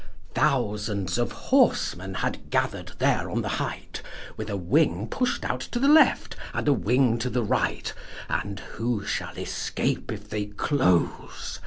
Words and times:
Thousands 0.33 1.19
of 1.19 1.31
horsemen 1.31 2.15
had 2.15 2.49
gather'd 2.49 2.93
there 2.97 3.29
on 3.29 3.43
the 3.43 3.47
height, 3.61 4.01
With 4.35 4.49
a 4.49 4.57
wing 4.57 5.07
push'd 5.07 5.45
out 5.45 5.59
to 5.59 5.77
the 5.77 5.87
left, 5.87 6.35
and 6.55 6.67
a 6.67 6.73
wing 6.73 7.19
to 7.19 7.29
the 7.29 7.43
right, 7.43 7.93
And 8.27 8.59
who 8.61 9.05
shall 9.05 9.37
escape 9.37 10.11
if 10.11 10.27
they 10.27 10.45
close? 10.47 11.59